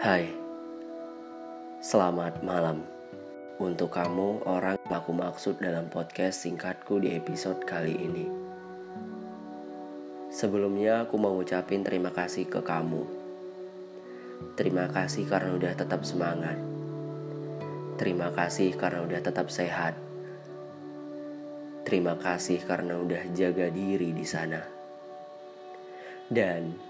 [0.00, 0.32] Hai,
[1.84, 2.80] selamat malam
[3.60, 8.24] untuk kamu orang yang aku maksud dalam podcast singkatku di episode kali ini.
[10.32, 13.04] Sebelumnya aku mau ngucapin terima kasih ke kamu.
[14.56, 16.56] Terima kasih karena udah tetap semangat.
[18.00, 20.00] Terima kasih karena udah tetap sehat.
[21.84, 24.64] Terima kasih karena udah jaga diri di sana.
[26.32, 26.88] Dan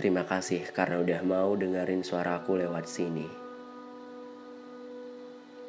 [0.00, 3.28] Terima kasih karena udah mau dengerin suaraku lewat sini.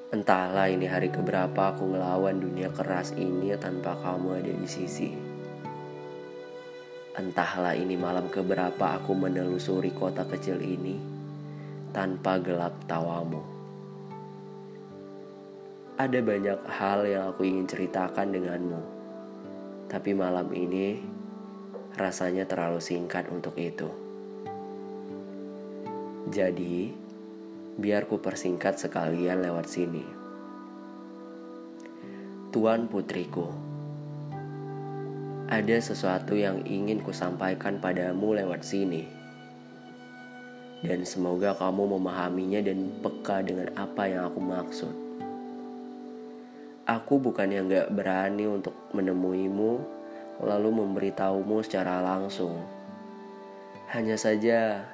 [0.07, 5.11] Entahlah ini hari keberapa aku ngelawan dunia keras ini tanpa kamu ada di sisi.
[7.19, 10.95] Entahlah ini malam keberapa aku menelusuri kota kecil ini
[11.91, 13.43] tanpa gelap tawamu.
[15.99, 18.81] Ada banyak hal yang aku ingin ceritakan denganmu.
[19.91, 21.03] Tapi malam ini
[21.99, 24.10] rasanya terlalu singkat untuk itu.
[26.31, 26.87] Jadi,
[27.75, 29.99] biar ku persingkat sekalian lewat sini.
[32.55, 33.51] Tuan putriku,
[35.51, 39.03] ada sesuatu yang ingin ku sampaikan padamu lewat sini.
[40.79, 44.95] Dan semoga kamu memahaminya dan peka dengan apa yang aku maksud.
[46.87, 49.83] Aku bukan yang gak berani untuk menemuimu
[50.47, 52.55] lalu memberitahumu secara langsung.
[53.91, 54.87] Hanya saja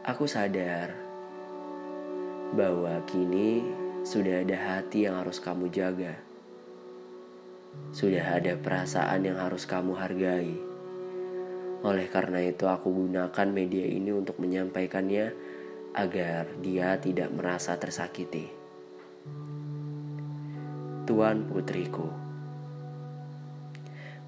[0.00, 0.96] Aku sadar
[2.56, 3.60] bahwa kini
[4.00, 6.16] sudah ada hati yang harus kamu jaga.
[7.92, 10.56] Sudah ada perasaan yang harus kamu hargai.
[11.84, 15.36] Oleh karena itu, aku gunakan media ini untuk menyampaikannya
[15.92, 18.48] agar dia tidak merasa tersakiti.
[21.04, 22.08] Tuan putriku,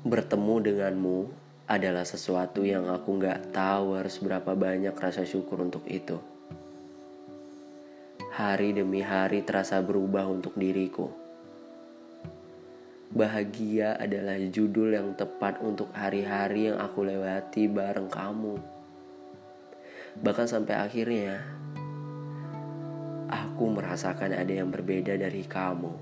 [0.05, 1.42] bertemu denganmu
[1.73, 6.21] adalah sesuatu yang aku nggak tahu harus berapa banyak rasa syukur untuk itu.
[8.37, 11.09] Hari demi hari terasa berubah untuk diriku.
[13.09, 18.61] Bahagia adalah judul yang tepat untuk hari-hari yang aku lewati bareng kamu.
[20.21, 21.41] Bahkan sampai akhirnya,
[23.33, 25.93] aku merasakan ada yang berbeda dari kamu.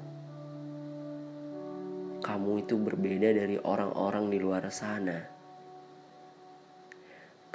[2.27, 5.40] Kamu itu berbeda dari orang-orang di luar sana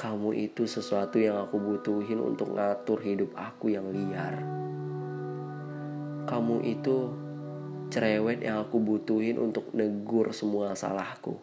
[0.06, 4.38] kamu itu sesuatu yang aku butuhin untuk ngatur hidup aku yang liar.
[6.30, 7.10] Kamu itu
[7.90, 11.42] cerewet yang aku butuhin untuk negur semua salahku.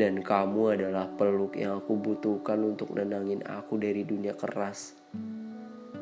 [0.00, 4.96] Dan kamu adalah peluk yang aku butuhkan untuk nenangin aku dari dunia keras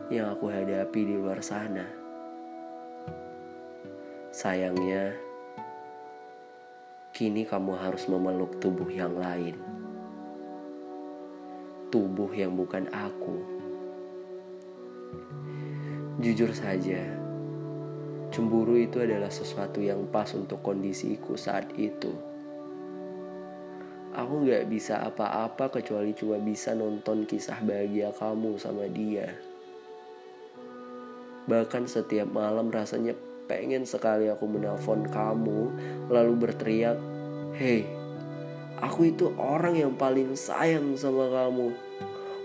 [0.07, 1.83] yang aku hadapi di luar sana.
[4.31, 5.19] Sayangnya,
[7.11, 9.82] kini kamu harus memeluk tubuh yang lain
[11.93, 13.37] tubuh yang bukan aku.
[16.25, 17.05] Jujur saja,
[18.33, 22.17] cemburu itu adalah sesuatu yang pas untuk kondisiku saat itu.
[24.17, 29.29] Aku gak bisa apa-apa kecuali cuma bisa nonton kisah bahagia kamu sama dia.
[31.45, 33.13] Bahkan setiap malam rasanya
[33.49, 35.61] pengen sekali aku menelpon kamu
[36.09, 36.97] lalu berteriak,
[37.53, 37.85] Hei,
[38.83, 41.71] Aku itu orang yang paling sayang sama kamu.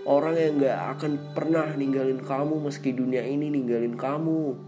[0.06, 4.54] Orang yang gak akan pernah ninggalin kamu meski dunia ini ninggalin kamu.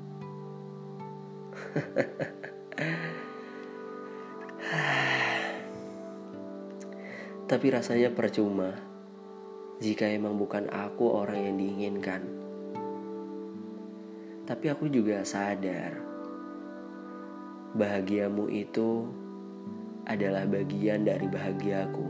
[7.51, 8.75] Tapi rasanya percuma
[9.79, 12.27] jika emang bukan aku orang yang diinginkan.
[14.43, 16.03] Tapi aku juga sadar
[17.79, 19.07] bahagiamu itu
[20.10, 22.06] adalah bagian dari bahagiaku.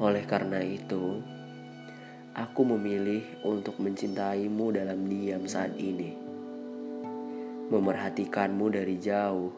[0.00, 1.20] Oleh karena itu,
[2.32, 6.16] aku memilih untuk mencintaimu dalam diam saat ini,
[7.68, 9.52] memerhatikanmu dari jauh,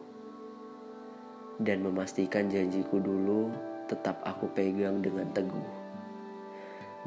[1.63, 3.47] dan memastikan janjiku dulu
[3.87, 5.69] tetap aku pegang dengan teguh.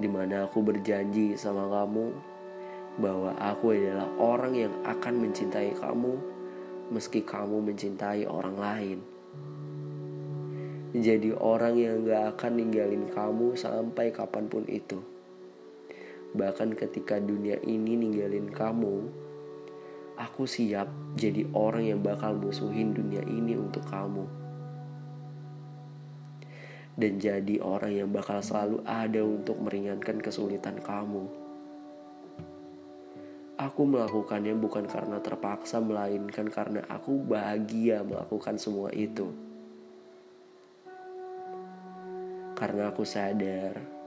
[0.00, 2.08] Di mana aku berjanji sama kamu
[3.04, 6.39] bahwa aku adalah orang yang akan mencintai kamu
[6.90, 8.98] meski kamu mencintai orang lain.
[10.90, 14.98] Jadi orang yang gak akan ninggalin kamu sampai kapan pun itu.
[16.34, 19.06] Bahkan ketika dunia ini ninggalin kamu,
[20.18, 24.26] aku siap jadi orang yang bakal musuhin dunia ini untuk kamu.
[26.98, 31.49] Dan jadi orang yang bakal selalu ada untuk meringankan kesulitan kamu.
[33.60, 39.28] Aku melakukannya bukan karena terpaksa, melainkan karena aku bahagia melakukan semua itu.
[42.56, 44.00] Karena aku sadar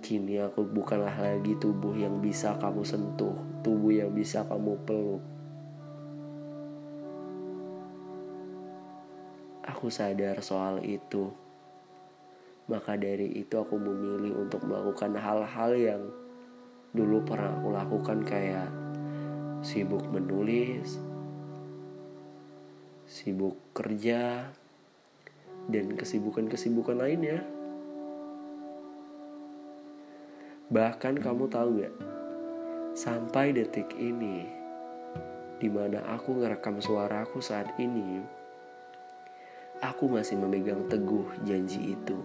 [0.00, 5.22] Kini aku bukanlah lagi tubuh yang bisa kamu sentuh, tubuh yang bisa kamu peluk.
[9.68, 11.30] Aku sadar soal itu.
[12.66, 16.02] Maka dari itu aku memilih untuk melakukan hal-hal yang
[16.90, 18.70] dulu pernah aku lakukan kayak
[19.62, 20.98] sibuk menulis,
[23.06, 24.50] sibuk kerja,
[25.70, 27.46] dan kesibukan-kesibukan lainnya.
[30.70, 31.94] Bahkan kamu tahu gak,
[32.94, 34.46] sampai detik ini,
[35.58, 38.22] di mana aku ngerekam suaraku saat ini,
[39.82, 42.18] aku masih memegang teguh janji itu,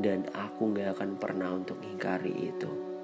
[0.00, 2.97] dan aku gak akan pernah untuk ingkari itu.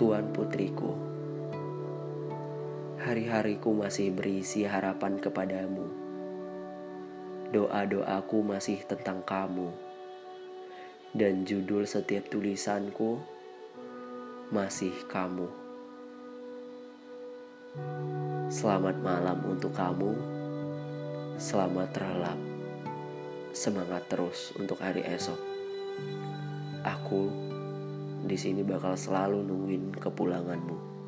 [0.00, 0.96] Tuan putriku,
[3.02, 5.86] hari-hariku masih berisi harapan kepadamu.
[7.52, 9.92] Doa-doaku masih tentang kamu
[11.12, 13.20] dan judul setiap tulisanku
[14.48, 15.48] masih kamu.
[18.48, 20.12] Selamat malam untuk kamu.
[21.36, 22.36] Selamat terlelap.
[23.52, 25.36] Semangat terus untuk hari esok.
[26.84, 27.51] Aku
[28.22, 31.01] di sini bakal selalu nungguin kepulanganmu.